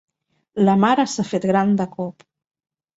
La 0.63 0.75
mare 0.85 1.05
s'ha 1.13 1.27
fet 1.35 1.47
gran 1.53 1.79
de 1.83 1.91
cop. 1.97 2.31